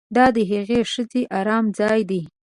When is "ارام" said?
1.39-1.65